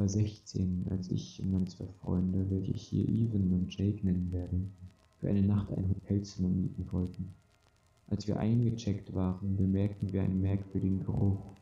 [0.00, 4.32] war 16, als ich und meine zwei Freunde, welche ich hier Evan und Jake nennen
[4.32, 4.58] werde,
[5.18, 7.34] für eine Nacht ein Hotelzimmer mieten wollten.
[8.08, 11.54] Als wir eingecheckt waren, bemerkten wir einen merkwürdigen Geruch.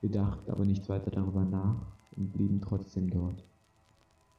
[0.00, 1.86] Wir dachten aber nicht weiter darüber nach
[2.16, 3.44] und blieben trotzdem dort.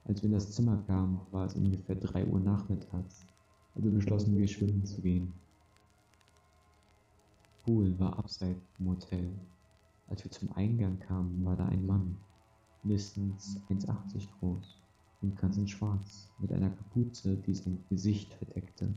[0.03, 3.25] Als wir in das Zimmer kamen, war es ungefähr 3 Uhr nachmittags,
[3.73, 5.31] also beschlossen wir schwimmen zu gehen.
[7.63, 9.29] Pool war abseits vom Hotel.
[10.09, 12.17] Als wir zum Eingang kamen, war da ein Mann,
[12.83, 14.77] mindestens 1,80 groß
[15.21, 18.93] und ganz in schwarz, mit einer Kapuze, die sein Gesicht verdeckte.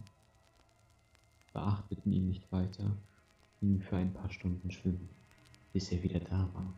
[1.52, 2.90] Beachteten ihn nicht weiter,
[3.60, 5.08] gingen für ein paar Stunden schwimmen,
[5.72, 6.72] bis er wieder da war,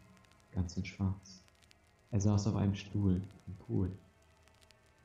[0.53, 1.43] ganz in schwarz.
[2.11, 3.91] Er saß auf einem Stuhl im Pool.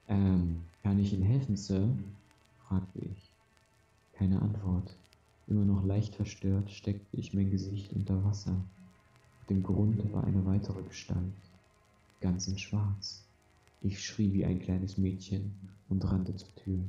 [0.09, 1.90] Ähm, kann ich Ihnen helfen, Sir?
[2.67, 3.31] fragte ich.
[4.13, 4.95] Keine Antwort.
[5.48, 8.55] Immer noch leicht verstört steckte ich mein Gesicht unter Wasser.
[9.41, 11.34] Auf dem Grund war eine weitere Gestalt
[12.23, 13.22] ganz in Schwarz.
[13.82, 15.52] Ich schrie wie ein kleines Mädchen
[15.90, 16.80] und rannte zur Tür.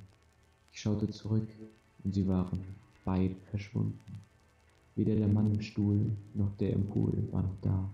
[0.73, 1.49] Ich schaute zurück
[2.05, 2.61] und sie waren
[3.05, 3.99] beide verschwunden.
[4.95, 7.91] Weder der Mann im Stuhl noch der im Pool war noch da.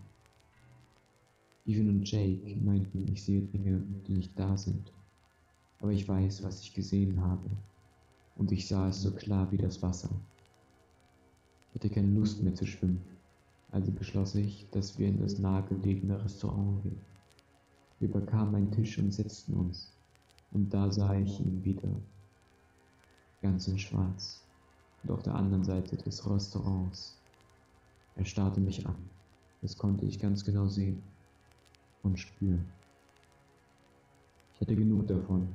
[1.64, 4.92] Evan und Jake meinten, ich sehe Dinge, die nicht da sind.
[5.80, 7.48] Aber ich weiß, was ich gesehen habe.
[8.36, 10.10] Und ich sah es so klar wie das Wasser.
[11.70, 13.00] Ich hatte keine Lust mehr zu schwimmen.
[13.70, 17.00] Also beschloss ich, dass wir in das nahegelegene Restaurant gehen.
[18.00, 19.92] Wir bekamen einen Tisch und setzten uns,
[20.52, 21.90] und da sah ich ihn wieder,
[23.42, 24.42] ganz in Schwarz,
[25.02, 27.18] und auf der anderen Seite des Restaurants.
[28.16, 28.96] Er starrte mich an,
[29.60, 31.02] das konnte ich ganz genau sehen
[32.02, 32.64] und spüren.
[34.54, 35.46] Ich hatte genug davon.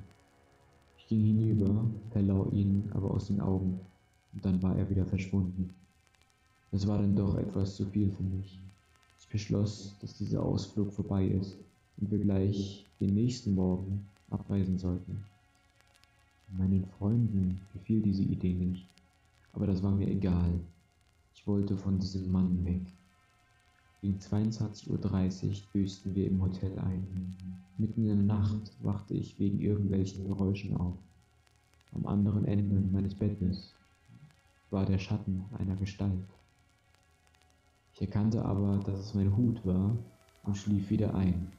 [0.99, 3.79] Ich ging hinüber, verlor ihn aber aus den Augen,
[4.33, 5.73] und dann war er wieder verschwunden.
[6.71, 8.61] Es war dann doch etwas zu viel für mich.
[9.19, 11.57] Ich beschloss, dass dieser Ausflug vorbei ist
[11.97, 15.23] und wir gleich den nächsten Morgen abreisen sollten.
[16.57, 18.87] Meinen Freunden gefiel diese Idee nicht,
[19.53, 20.59] aber das war mir egal.
[21.33, 22.81] Ich wollte von diesem Mann weg.
[24.01, 27.35] Gegen 22.30 Uhr büßten wir im Hotel ein.
[27.77, 30.97] Mitten in der Nacht wachte ich wegen irgendwelchen Geräuschen auf.
[31.93, 33.73] Am anderen Ende meines Bettes
[34.69, 36.27] war der Schatten einer Gestalt.
[37.93, 39.97] Ich erkannte aber, dass es mein Hut war
[40.43, 41.51] und schlief wieder ein.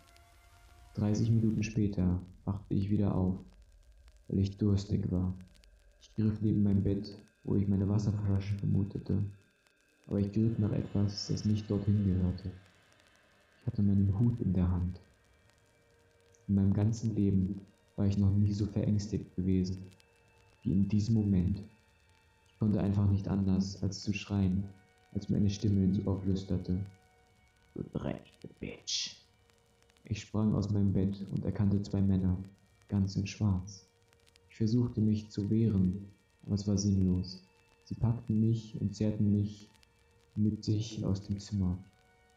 [0.97, 3.35] 30 Minuten später wachte ich wieder auf,
[4.29, 5.35] weil ich durstig war.
[6.01, 9.23] Ich griff neben mein Bett, wo ich meine Wasserflasche vermutete,
[10.07, 12.51] aber ich griff nach etwas, das nicht dorthin gehörte.
[13.61, 14.99] Ich hatte meinen Hut in der Hand.
[16.49, 17.61] In meinem ganzen Leben
[17.97, 19.77] war ich noch nie so verängstigt gewesen
[20.63, 21.63] wie in diesem Moment.
[22.49, 24.65] Ich konnte einfach nicht anders, als zu schreien,
[25.13, 26.79] als meine Stimme ins Ohr flüsterte.
[27.75, 29.26] Du dreckige Bitch.
[30.09, 32.39] Ich sprang aus meinem Bett und erkannte zwei Männer,
[32.89, 33.89] ganz in Schwarz.
[34.49, 36.09] Ich versuchte mich zu wehren,
[36.45, 37.43] aber es war sinnlos.
[37.83, 39.69] Sie packten mich und zerrten mich
[40.37, 41.77] mit sich aus dem Zimmer.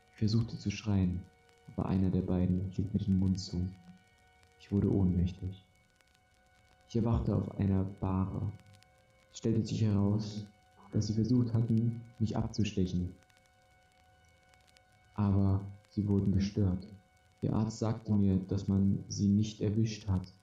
[0.09, 1.21] Ich versuchte zu schreien,
[1.67, 3.63] aber einer der beiden hielt mir den Mund zu.
[4.59, 5.63] Ich wurde ohnmächtig.
[6.89, 8.51] Ich erwachte auf einer Bahre.
[9.31, 10.43] Es stellte sich heraus,
[10.91, 13.13] dass sie versucht hatten, mich abzustechen.
[15.13, 16.87] Aber sie wurden gestört.
[17.41, 20.33] Der Arzt sagte mir, dass man sie nicht erwischt hat.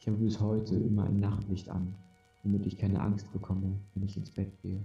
[0.00, 1.94] Ich habe bis heute immer ein Nachtlicht an,
[2.42, 4.84] damit ich keine Angst bekomme, wenn ich ins Bett gehe.